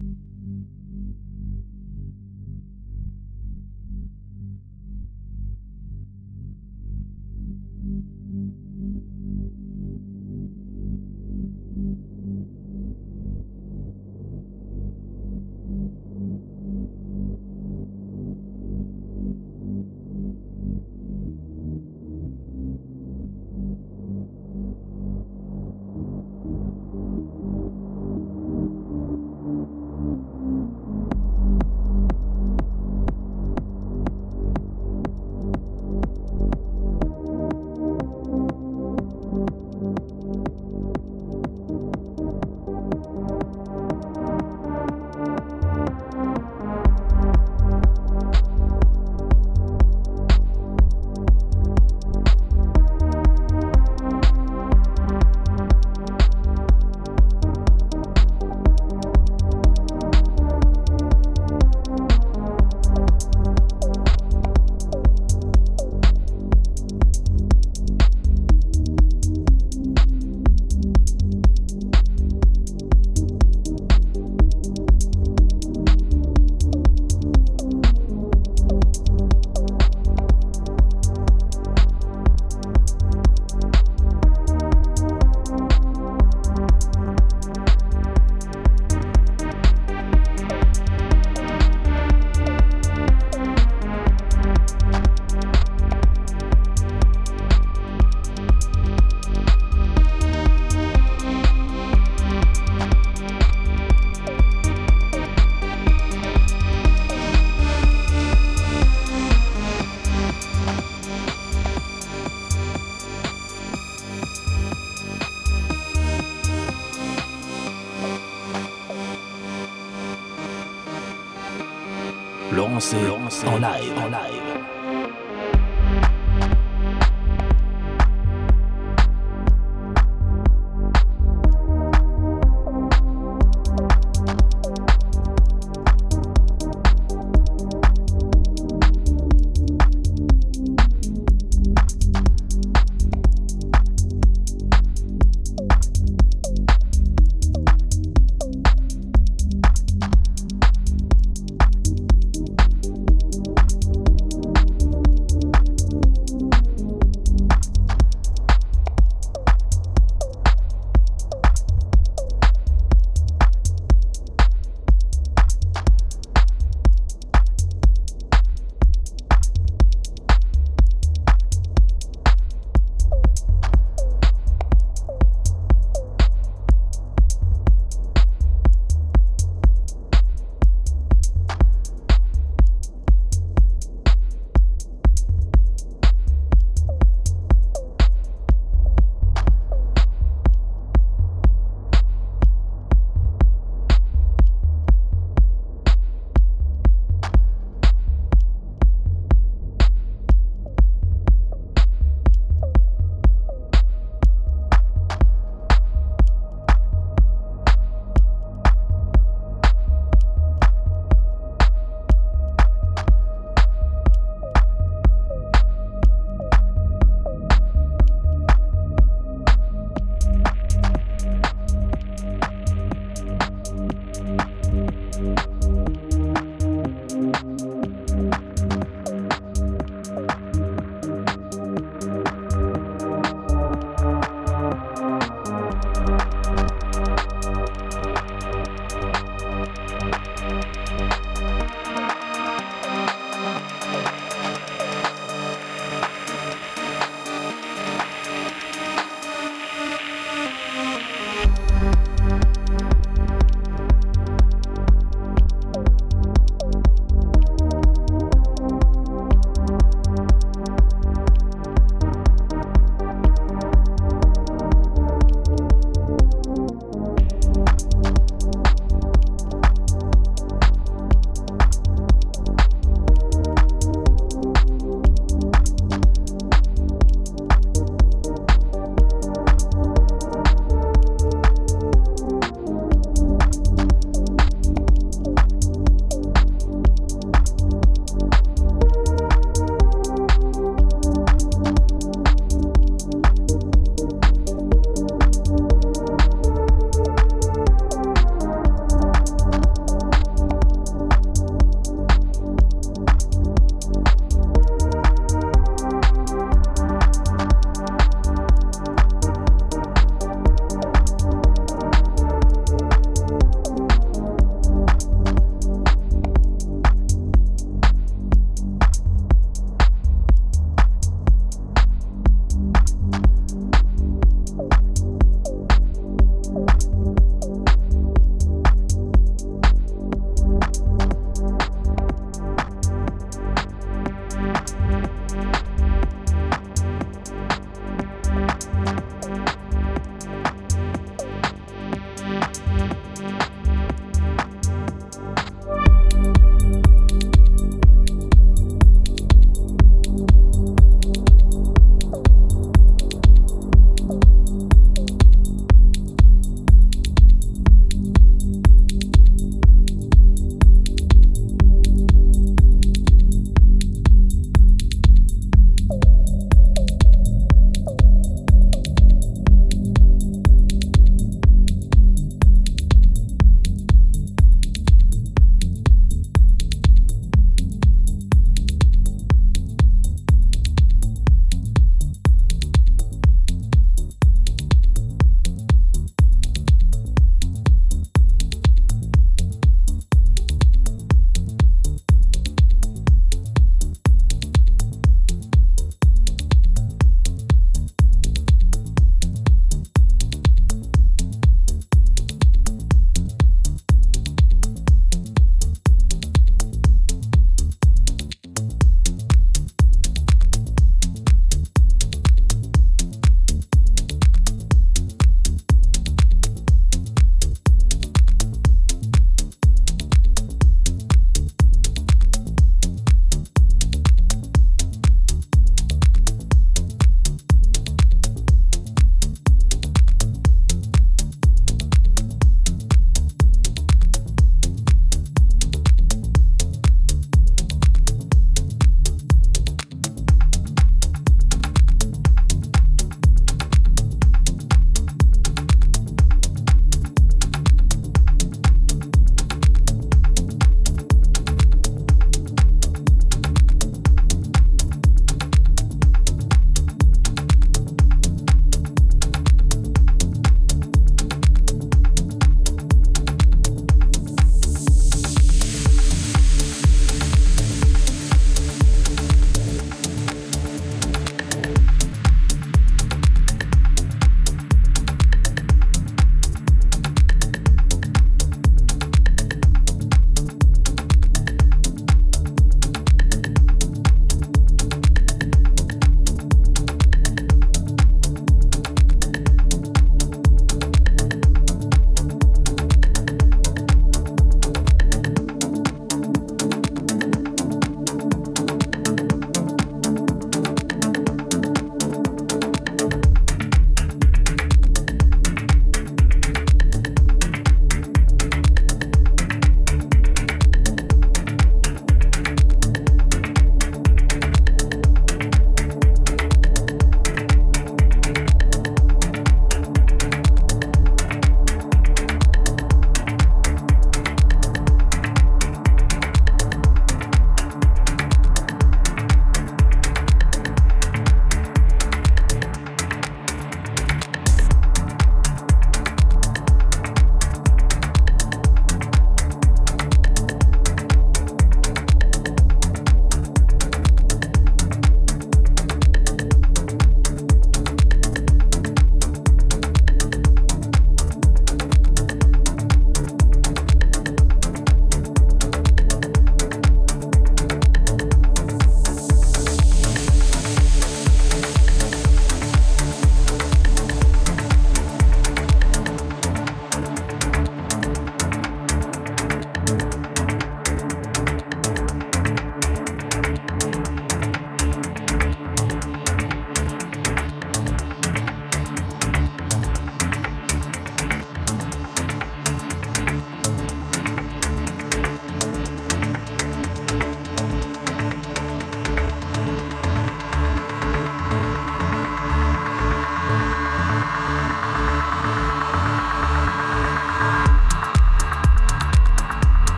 Thank 0.00 0.16
you. 1.72 1.77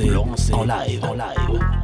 Laurent 0.00 0.34
en 0.52 0.64
live, 0.64 1.04
en 1.04 1.14
live. 1.14 1.81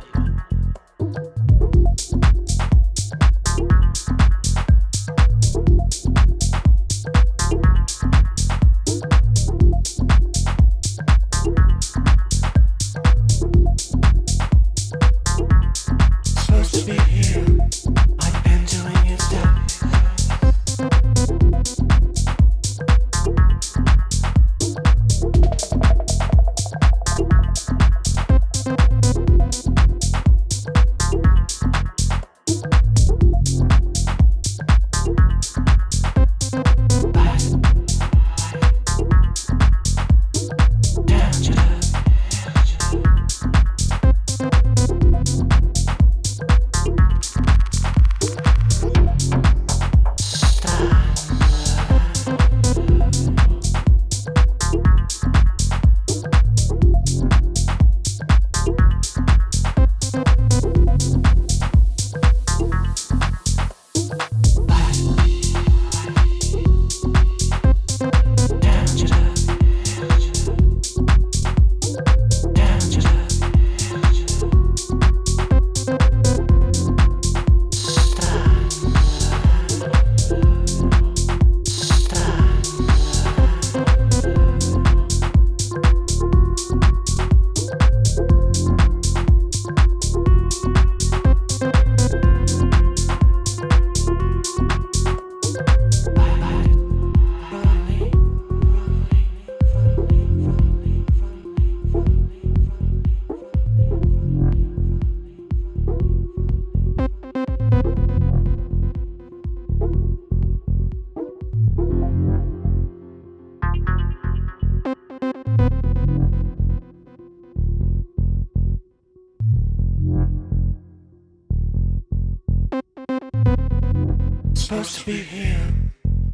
supposed 124.88 125.00
to 125.00 125.06
be 125.06 125.22
here. 125.22 125.74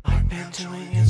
I've 0.04 0.28
been 0.28 0.50
doing 0.50 0.92
it. 0.92 1.03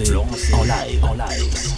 en 0.00 0.66
live. 0.66 1.06
En 1.06 1.16
live. 1.16 1.77